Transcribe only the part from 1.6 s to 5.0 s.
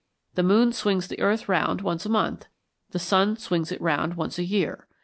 once a month, the sun swings it round once a year.